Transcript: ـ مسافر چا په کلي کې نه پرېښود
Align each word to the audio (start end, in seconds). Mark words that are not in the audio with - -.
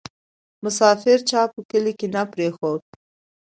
ـ 0.33 0.63
مسافر 0.63 1.17
چا 1.29 1.41
په 1.53 1.59
کلي 1.69 1.93
کې 1.99 2.07
نه 2.15 2.21
پرېښود 2.31 2.81